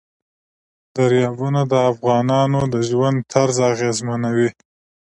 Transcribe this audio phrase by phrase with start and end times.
[0.95, 4.49] دریابونه د افغانانو د ژوند طرز اغېزمنوي.